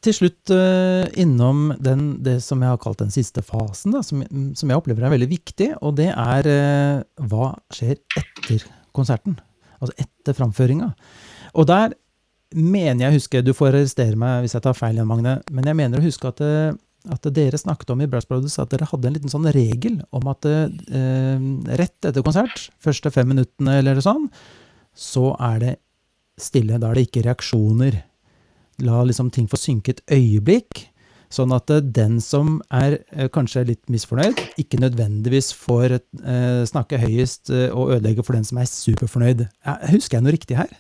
[0.02, 4.24] til slutt uh, innom den, det som jeg har kalt den siste fasen, da, som,
[4.58, 9.38] som jeg opplever er veldig viktig, og det er uh, hva skjer etter konserten?
[9.82, 10.92] Altså etter framføringa.
[11.58, 11.94] Og der
[12.54, 15.70] mener jeg å huske, du får arrestere meg hvis jeg tar feil igjen, Magne, men
[15.70, 16.74] jeg mener å huske at, eh,
[17.12, 20.28] at dere snakket om i Brass Brothers at dere hadde en liten sånn regel om
[20.32, 21.48] at uh,
[21.80, 24.28] rett etter konsert, første fem minuttene eller sånn,
[24.94, 25.74] så er det
[26.42, 26.80] stille.
[26.82, 28.02] Da er det ikke reaksjoner
[28.80, 30.86] la liksom ting få synke et øyeblikk,
[31.32, 37.02] sånn at eh, den som er eh, kanskje litt misfornøyd, ikke nødvendigvis får eh, snakke
[37.02, 39.46] høyest og ødelegge for den som er superfornøyd.
[39.92, 40.72] Husker jeg noe riktig her?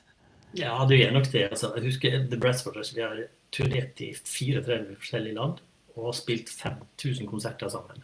[0.58, 1.47] Ja, du er nok det.
[1.47, 2.91] Altså, jeg husker The Brassbrothers.
[2.95, 3.21] Vi har
[3.56, 5.62] turnert i 34 forskjellige land
[5.95, 8.04] og har spilt 5000 konserter sammen.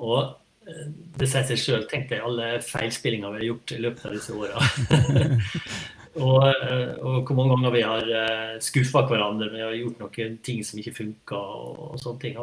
[0.00, 0.32] Og
[0.68, 0.86] eh,
[1.20, 1.86] det sier seg sjøl.
[1.90, 4.64] Tenk deg alle feilspillinger vi har gjort i løpet av disse åra.
[6.20, 9.50] og, eh, og hvor mange ganger vi har uh, skuffa hverandre.
[9.52, 12.36] Vi har gjort noen ting som ikke funka, og, og sånne ting.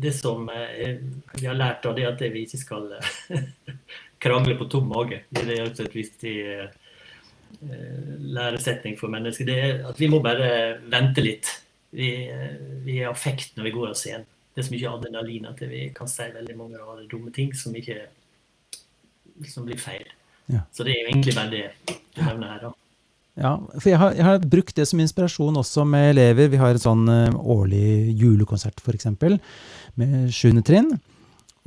[0.00, 1.00] Det som eh,
[1.36, 3.40] vi har lært av det, er at vi ikke skal eh,
[4.22, 5.24] krangle på tom mage.
[5.30, 6.68] Det er en et viktig eh,
[8.38, 9.48] læresetning for mennesker.
[9.48, 11.50] Det er at vi må bare vente litt.
[11.90, 12.54] Vi, eh,
[12.86, 14.28] vi er affekt når vi går av scenen.
[14.54, 17.74] Det er så mye adrenalin at vi kan si veldig mange rare, dumme ting som
[17.76, 18.02] ikke
[19.48, 20.08] som blir feil.
[20.50, 20.64] Ja.
[20.74, 22.72] Så det er jo egentlig bare det du nevner her, da.
[23.40, 26.50] Ja, for jeg har, jeg har brukt det som inspirasjon også med elever.
[26.52, 29.06] Vi har en sånn eh, årlig julekonsert, f.eks.,
[30.00, 30.90] med sjuende trinn.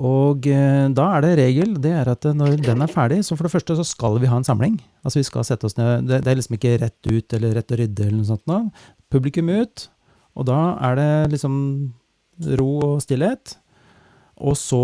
[0.04, 3.38] Og eh, da er det regel det er at eh, når den er ferdig, så
[3.38, 4.78] for det første så skal vi ha en samling.
[5.06, 7.74] Altså vi skal sette oss ned, Det, det er liksom ikke rett ut eller rett
[7.74, 8.46] å rydde eller noe sånt.
[8.50, 8.60] nå.
[9.13, 9.88] Publikum ut,
[10.34, 11.56] og da er det liksom
[12.60, 13.56] ro og stillhet.
[14.41, 14.84] Og så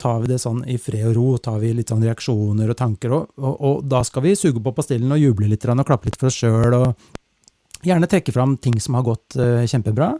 [0.00, 3.16] tar vi det sånn i fred og ro, tar vi litt sånn reaksjoner og tanker,
[3.16, 6.20] og, og, og da skal vi suge på pastillen og juble litt og klappe litt
[6.20, 10.14] for oss sjøl, og gjerne trekke fram ting som har gått uh, kjempebra.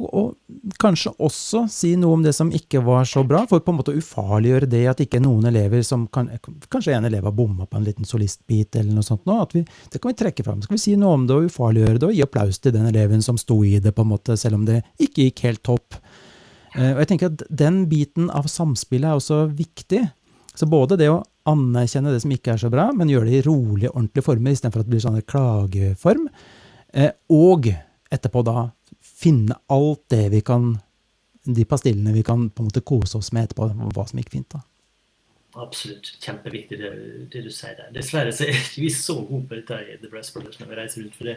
[0.00, 3.74] Og, og kanskje også si noe om det som ikke var så bra, for på
[3.74, 6.30] en måte å ufarliggjøre det at ikke noen elever som kan,
[6.72, 9.26] Kanskje en elev har bomma på en liten solistbit eller noe sånt.
[9.28, 10.64] Nå, at vi, det kan vi trekke fram.
[10.64, 13.24] Skal vi si noe om det og ufarliggjøre det, og gi applaus til den eleven
[13.24, 16.00] som sto i det, på en måte, selv om det ikke gikk helt topp.
[16.76, 20.02] Eh, Og jeg tenker at Den biten av samspillet er også viktig.
[20.54, 23.46] Så både det å anerkjenne det som ikke er så bra, men gjøre det i
[23.48, 26.28] rolige, ordentlige former istedenfor at det blir sånn en klageform.
[26.94, 27.66] eh, Og
[28.12, 30.80] etterpå da finne alt det vi kan
[31.44, 34.48] De pastillene vi kan på en måte kose oss med etterpå, hva som gikk fint.
[34.50, 34.60] da.
[35.56, 36.12] Absolutt.
[36.22, 36.90] Kjempeviktig det,
[37.32, 37.90] det du sier der.
[37.92, 41.02] Dessverre så er vi så gode på dette i The Brass Brothers når vi reiser
[41.02, 41.16] rundt.
[41.16, 41.36] for det.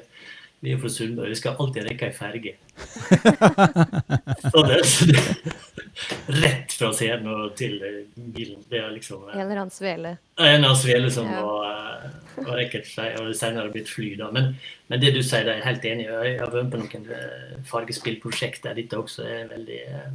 [0.65, 2.55] Vi er fra Sunnmøre, vi skal alltid rekke ei ferge.
[4.51, 5.05] så det, så
[6.43, 7.77] rett fra scenen og til
[8.15, 8.63] bilen.
[8.69, 10.15] Det er liksom En eller annen svele.
[10.39, 11.43] En eller annen svele som Ja.
[11.45, 12.09] var,
[12.47, 14.15] var ekkelt seg, og senere blitt fly.
[14.19, 14.31] da.
[14.33, 14.55] Men,
[14.89, 16.11] men det du sier, det er jeg helt enig i.
[16.31, 20.11] Jeg har vært med på noen fargespillprosjekter fargespillprosjekt der dette også er veldig eh,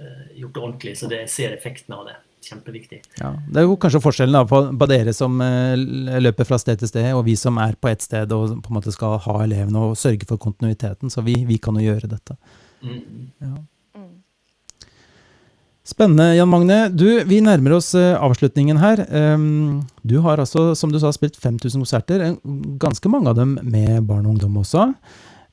[0.00, 2.18] eh, gjort ordentlig, så det, jeg ser effekten av det.
[2.44, 3.00] Kjempeviktig.
[3.20, 5.76] Ja, det er jo kanskje forskjellen da, på, på dere som eh,
[6.20, 8.78] løper fra sted til sted, og vi som er på ett sted og på en
[8.78, 11.12] måte skal ha elevene og sørge for kontinuiteten.
[11.12, 12.36] Så vi, vi kan jo gjøre dette.
[12.84, 13.30] Mm.
[13.44, 13.54] Ja.
[15.84, 16.78] Spennende, Jan Magne.
[16.88, 19.02] Du, vi nærmer oss eh, avslutningen her.
[19.12, 22.24] Um, du har altså, som du sa, spilt 5000 konserter.
[22.80, 24.86] Ganske mange av dem med barn og ungdom også.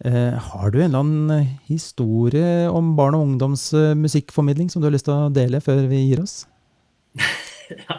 [0.07, 3.67] Eh, har du en eller annen historie om barn og ungdoms
[3.99, 6.45] musikkformidling som du har lyst til å dele før vi gir oss?
[7.87, 7.97] ja,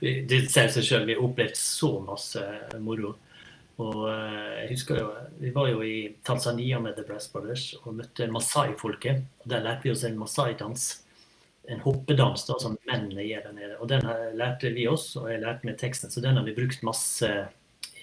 [0.00, 2.42] det sier seg sjøl, vi har opplevd så masse
[2.82, 3.14] moro.
[3.82, 5.08] Og eh, jeg husker jo,
[5.40, 5.96] Vi var jo i
[6.26, 9.24] Tanzania med The Brass Brothers og møtte Masai-folket.
[9.44, 10.86] Der lærte vi oss en masai-dans.
[11.72, 13.76] En hoppedans da, som mennene gjør der nede.
[13.80, 14.06] Og Den
[14.38, 16.12] lærte vi oss, og jeg lærte meg teksten.
[16.12, 17.30] Så den har vi brukt masse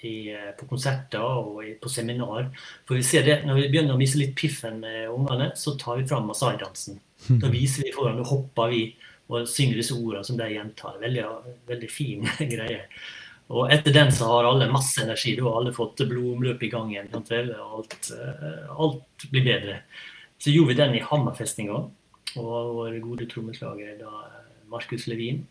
[0.02, 2.50] i, eh, på konserter og i, på seminar.
[2.88, 6.02] For vi ser det, Når vi begynner å mise litt piffen med ungene, så tar
[6.02, 7.00] vi fram masai-dansen.
[7.40, 8.82] Da viser vi foran, da hopper vi
[9.32, 11.00] og synger disse ordene som de gjentar.
[11.02, 11.26] Veldig,
[11.68, 12.82] veldig fin greie.
[13.52, 15.34] Og etter den så har alle masse energi.
[15.36, 17.10] Da har alle fått blodomløp i gang igjen.
[17.16, 19.80] Og Alt, eh, alt blir bedre.
[20.38, 21.82] Så gjorde vi den i Hammerfestninga.
[22.40, 24.12] Og vår gode trommeslager da
[24.72, 25.42] Markus Levin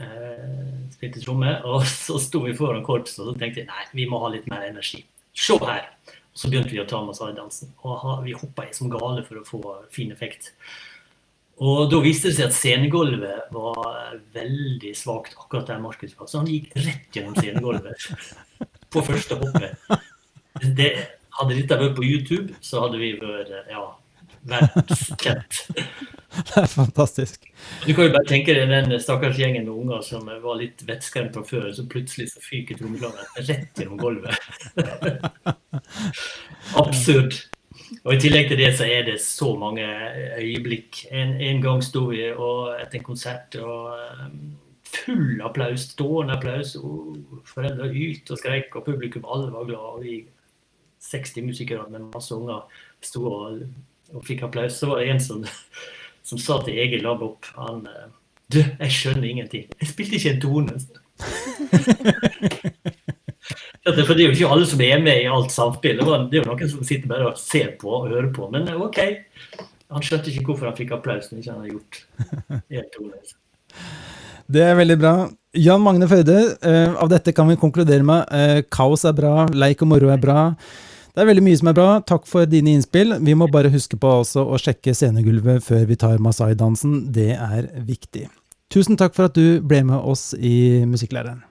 [0.00, 1.58] eh, spilte tromme.
[1.68, 4.48] Og så sto vi foran korpset og så tenkte jeg, nei, vi må ha litt
[4.52, 5.04] mer energi.
[5.36, 5.90] Se her!
[6.32, 7.74] Og så begynte vi å ta med oss alle dansen.
[7.84, 9.60] Og vi hoppa i som gale for å få
[9.92, 10.54] fin effekt.
[11.62, 16.26] Og da viste det seg at scenegulvet var veldig svakt akkurat der Markus var.
[16.26, 18.08] Så han gikk rett gjennom scenegulvet
[18.92, 19.98] på første hoppet.
[20.76, 20.88] Det,
[21.38, 23.84] hadde dette vært på YouTube, så hadde vi vært ja,
[24.50, 25.62] verdenskjent.
[26.32, 27.46] Det er fantastisk.
[27.84, 31.34] Du kan jo bare tenke deg den stakkars gjengen med unger som var litt vettskremt
[31.36, 34.36] fra før, så plutselig så fyker trommeslageren rett gjennom gulvet.
[36.82, 37.36] Absurd.
[38.04, 39.84] Og I tillegg til det så er det så mange
[40.38, 41.04] øyeblikk.
[41.12, 44.38] En, en gang sto vi etter en konsert og um,
[44.92, 46.76] full applaus, stående applaus.
[46.80, 47.16] Og
[47.48, 49.86] foreldre ylte og skrek, og publikum alle var glad.
[49.96, 50.14] Og vi
[51.02, 52.60] 60 musikere med masse unger
[53.02, 53.62] sto og,
[54.12, 54.78] og fikk applaus.
[54.78, 55.46] Så var det en som,
[56.28, 58.10] som sa til Egil Labopp han eh,
[58.52, 59.64] Du, jeg skjønner ingenting.
[59.80, 60.74] Jeg spilte ikke en tone.
[63.82, 65.98] For Det er jo ikke alle som er med i alt samspill.
[65.98, 68.46] Det er jo noen som sitter bare og ser på og hører på.
[68.52, 69.00] Men eh, OK.
[69.92, 73.18] Han skjønte ikke hvorfor han fikk applaus når han hadde gjort tone.
[74.52, 75.14] Det er veldig bra.
[75.58, 79.84] Jan Magne Føyde, eh, av dette kan vi konkludere med eh, kaos er bra, leik
[79.84, 80.46] og moro er bra.
[81.12, 81.88] Det er veldig mye som er bra.
[82.08, 83.18] Takk for dine innspill.
[83.20, 87.02] Vi må bare huske på også å sjekke scenegulvet før vi tar Masai-dansen.
[87.12, 88.30] Det er viktig.
[88.72, 91.42] Tusen takk for at du ble med oss i Musikklæreren.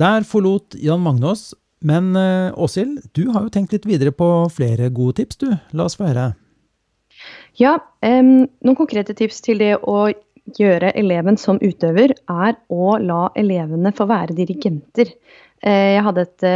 [0.00, 1.50] Der forlot Jan Magne oss,
[1.84, 5.50] men eh, Åshild, du har jo tenkt litt videre på flere gode tips, du.
[5.76, 6.30] La oss få høre.
[7.60, 7.74] Ja,
[8.06, 10.08] um, noen konkrete tips til det å
[10.56, 15.12] gjøre eleven som utøver, er å la elevene få være dirigenter.
[15.60, 16.46] Eh, jeg hadde et,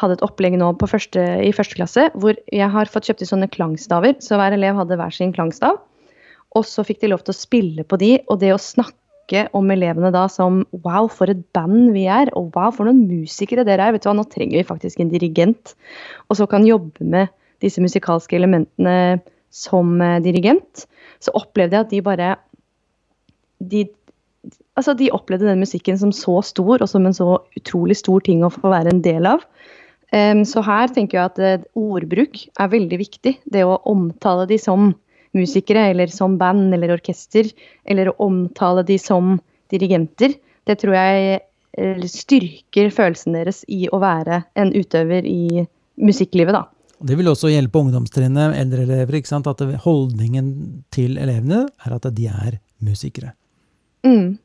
[0.00, 3.50] hadde et opplegg nå første, i første klasse hvor jeg har fått kjøpt i sånne
[3.52, 4.16] klangstaver.
[4.24, 5.82] Så hver elev hadde hver sin klangstav.
[6.56, 8.97] Og så fikk de lov til å spille på de, og det å snakke
[9.56, 13.66] om elevene da som Wow, for et band vi er, og wow, for noen musikere
[13.66, 13.94] dere er.
[13.94, 15.74] Vet du hva, nå trenger vi faktisk en dirigent.
[16.28, 19.20] Og så kan jobbe med disse musikalske elementene
[19.54, 20.86] som eh, dirigent.
[21.20, 22.34] Så opplevde jeg at de bare
[23.58, 23.84] de,
[24.78, 28.44] altså de opplevde den musikken som så stor, og som en så utrolig stor ting
[28.46, 29.44] å få være en del av.
[30.08, 33.34] Um, så her tenker jeg at eh, ordbruk er veldig viktig.
[33.44, 34.94] Det å omtale de som
[35.36, 37.50] musikere, eller som band eller orkester,
[37.84, 39.36] eller å omtale de som
[39.72, 40.34] dirigenter,
[40.68, 41.38] det tror jeg
[41.78, 45.64] eh, styrker følelsen deres i å være en utøver i
[45.98, 46.66] musikklivet, da.
[46.98, 49.46] Det vil også hjelpe ungdomstrinnet, eldre elever, ikke sant?
[49.46, 50.48] at holdningen
[50.94, 53.36] til elevene er at de er musikere.
[54.06, 54.38] Mm.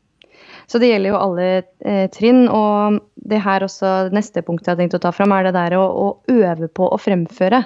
[0.69, 1.47] Så det gjelder jo alle
[1.85, 2.45] eh, trinn.
[2.51, 5.77] Og det her også, neste punktet jeg har tenkt å ta fram, er det der
[5.79, 7.63] å, å øve på å fremføre.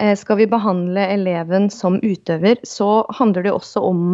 [0.00, 4.04] Eh, skal vi behandle eleven som utøver, så handler det også om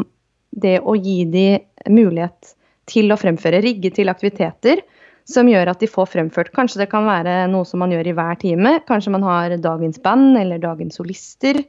[0.51, 1.49] det å gi de
[1.93, 2.55] mulighet
[2.91, 3.63] til å fremføre.
[3.63, 4.83] Rigge til aktiviteter
[5.31, 6.51] som gjør at de får fremført.
[6.57, 8.73] Kanskje det kan være noe som man gjør i hver time.
[8.89, 11.61] Kanskje man har dagens band eller dagens solister.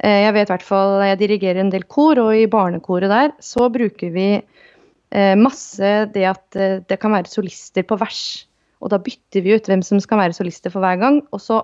[0.00, 0.70] Eh, jeg vet hvert
[1.10, 6.24] jeg dirigerer en del kor, og i barnekoret der så bruker vi eh, masse det
[6.32, 6.56] at
[6.88, 8.46] det kan være solister på vers.
[8.80, 11.60] Og da bytter vi ut hvem som skal være solister for hver gang, og så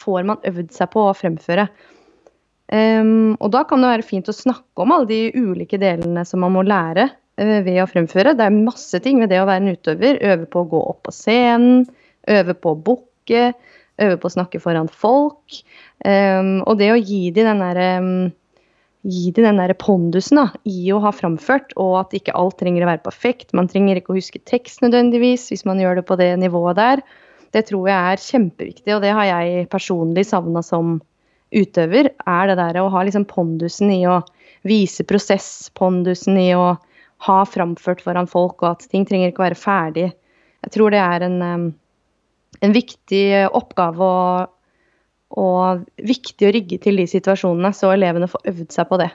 [0.00, 1.68] får man øvd seg på å fremføre.
[2.70, 6.44] Um, og da kan det være fint å snakke om alle de ulike delene som
[6.44, 8.36] man må lære uh, ved å fremføre.
[8.38, 10.20] Det er masse ting ved det å være en utøver.
[10.32, 11.88] Øve på å gå opp på scenen,
[12.30, 13.48] øve på å bukke,
[14.00, 15.62] øve på å snakke foran folk.
[16.04, 18.12] Um, og det å gi de den derre um,
[19.08, 22.84] gi dem den der pondusen da, i å ha framført, og at ikke alt trenger
[22.84, 23.54] å være perfekt.
[23.56, 27.04] Man trenger ikke å huske tekst nødvendigvis hvis man gjør det på det nivået der.
[27.50, 30.98] Det tror jeg er kjempeviktig, og det har jeg personlig savna som
[31.50, 32.12] utøver.
[32.30, 34.20] Er det der å ha liksom pondusen i å
[34.66, 36.76] vise prosess, pondusen i å
[37.26, 40.08] ha framført foran folk, og at ting trenger ikke å være ferdig.
[40.64, 41.38] Jeg tror det er en,
[42.60, 43.24] en viktig
[43.56, 44.54] oppgave og,
[45.40, 49.10] og viktig å rigge til de situasjonene, så elevene får øvd seg på det.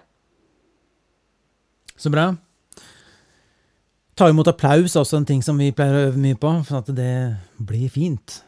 [1.96, 2.34] Så bra.
[4.16, 6.80] Ta imot applaus er også en ting som vi pleier å øve mye på, for
[6.80, 7.36] at det
[7.68, 8.40] blir fint.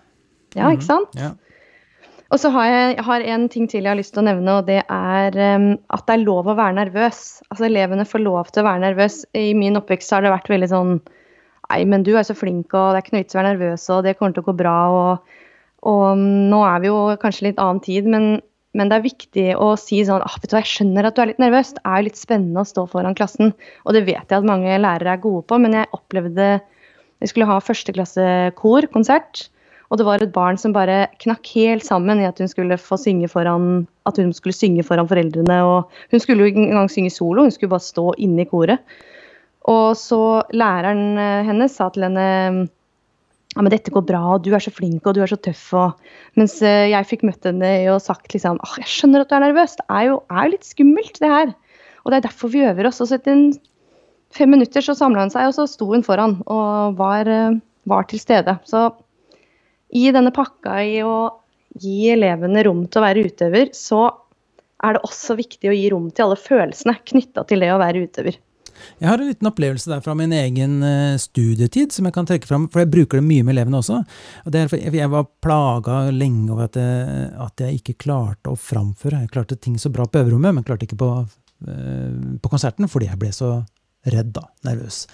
[0.56, 1.18] Ja, ikke sant?
[1.18, 1.34] Mm, ja.
[2.32, 4.68] Og så har jeg har en ting til jeg har lyst til å nevne, og
[4.68, 7.22] det er um, at det er lov å være nervøs.
[7.52, 9.22] Altså Elevene får lov til å være nervøs.
[9.36, 10.98] I min oppvekst har det vært veldig sånn
[11.68, 13.86] Nei, men du er så flink, og det er ikke noe vits å være nervøs,
[13.92, 15.34] og det kommer til å gå bra, og
[15.86, 18.40] og nå er vi jo kanskje litt annen tid, men,
[18.78, 21.24] men det er viktig å si sånn ah, vet du hva, Jeg skjønner at du
[21.24, 21.74] er litt nervøs.
[21.74, 23.54] Det er jo litt spennende å stå foran klassen.
[23.86, 26.58] Og det vet jeg at mange lærere er gode på, men jeg opplevde
[27.18, 29.48] Vi skulle ha førsteklassekor-konsert.
[29.90, 33.00] Og det var et barn som bare knakk helt sammen i at hun skulle få
[33.00, 35.58] synge foran at hun skulle synge foran foreldrene.
[35.64, 38.84] og Hun skulle jo ikke engang synge solo, hun skulle bare stå inne i koret.
[39.68, 42.68] Og så læreren eh, hennes sa til henne
[43.58, 45.64] ja, men dette går bra, og du er så flink og du er så tøff.
[45.74, 46.10] Og...
[46.38, 49.46] Mens uh, jeg fikk møtt henne og sagt liksom at jeg skjønner at du er
[49.48, 51.56] nervøs, det er jo er litt skummelt, det her.
[52.04, 53.02] Og det er derfor vi øver oss.
[53.02, 53.42] Og så etter
[54.38, 57.58] fem minutter så samla hun seg, og så sto hun foran og var, uh,
[57.90, 58.60] var til stede.
[58.70, 58.92] Så
[59.98, 61.18] i denne pakka i å
[61.82, 64.06] gi elevene rom til å være utøver, så
[64.86, 68.06] er det også viktig å gi rom til alle følelsene knytta til det å være
[68.06, 68.38] utøver.
[69.02, 72.50] Jeg har en liten opplevelse der fra min egen eh, studietid som jeg kan trekke
[72.50, 74.02] fram, for jeg bruker det mye med elevene også.
[74.54, 79.24] Jeg var plaga lenge over at jeg, at jeg, ikke klarte å framføre.
[79.26, 81.12] Jeg klarte ting så bra på øverrommet, men klarte ikke på,
[81.68, 83.54] eh, på konserten fordi jeg ble så
[84.08, 84.48] redd, da.
[84.68, 85.06] Nervøs.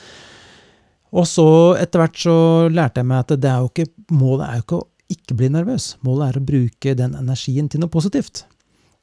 [1.14, 1.48] Og så
[1.78, 2.38] etter hvert så
[2.74, 5.50] lærte jeg meg at det er jo ikke, målet er jo ikke å ikke bli
[5.54, 5.94] nervøs.
[6.06, 8.46] Målet er å bruke den energien til noe positivt.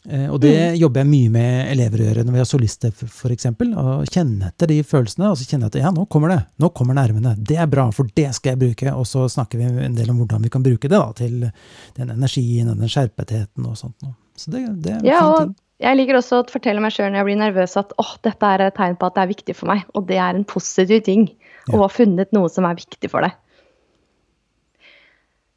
[0.08, 0.76] Eh, og det mm.
[0.80, 3.48] jobber jeg mye med elever å gjøre når vi har solister, f.eks.
[3.50, 5.28] Å kjenne etter de følelsene.
[5.28, 6.40] og så kjenne at ja, nå kommer det.
[6.62, 7.34] Nå kommer nervene.
[7.36, 8.94] Det er bra, for det skal jeg bruke.
[8.96, 11.50] Og så snakker vi en del om hvordan vi kan bruke det da, til
[11.98, 14.08] den energien og den skjerpetheten og sånt.
[14.40, 15.58] Så det, det er en ja, fin ting.
[15.80, 18.66] Jeg liker også å fortelle meg sjøl når jeg blir nervøs at åh, dette er
[18.66, 19.86] et tegn på at det er viktig for meg.
[19.96, 21.30] Og det er en positiv ting.
[21.66, 21.76] Ja.
[21.76, 23.36] Å ha funnet noe som er viktig for deg.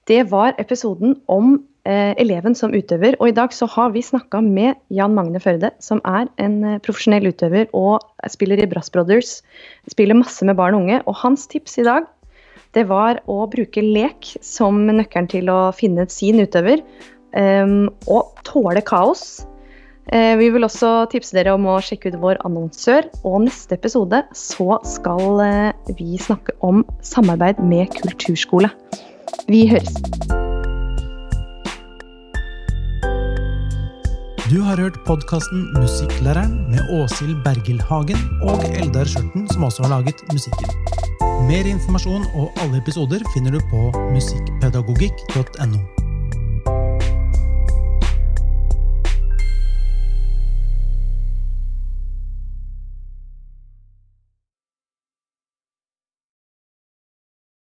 [0.07, 3.17] Det var episoden om eleven som utøver.
[3.19, 6.79] Og i dag så har vi snakka med Jan Magne Førde, som er en eh,
[6.83, 9.41] profesjonell utøver og spiller i Brass Brothers.
[9.91, 11.01] Spiller masse med barn og unge.
[11.07, 12.07] Og hans tips i dag
[12.73, 16.81] det var å bruke lek som nøkkelen til å finne sin utøver.
[17.33, 19.43] Um, og tåle kaos.
[20.11, 23.09] Uh, vi vil også tipse dere om å sjekke ut vår annonsør.
[23.23, 28.71] Og neste episode så skal uh, vi snakke om samarbeid med kulturskole.
[29.49, 30.42] Vi høres.
[34.53, 39.89] Du har hørt podkasten Musikklæreren med Åshild Bergil Hagen og Eldar Skjørten, som også har
[39.95, 40.69] laget musikken.
[41.49, 46.02] Mer informasjon og alle episoder finner du på musikkpedagogikk.no.